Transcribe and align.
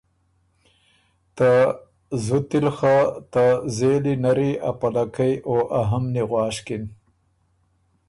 ته 1.37 1.49
زُتی 2.25 2.59
ل 2.65 2.67
خه 2.77 2.95
ته 3.33 3.43
زېلی 3.75 4.15
نری 4.23 4.51
ا 4.69 4.71
پَلَکئ 4.79 5.33
او 5.47 5.55
ا 5.79 5.81
همني 5.89 6.23
غواشکِن۔ 6.29 6.83